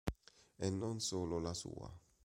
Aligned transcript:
E 0.57 0.71
non 0.71 0.99
solo 0.99 1.37
la 1.37 1.53
sua. 1.53 1.87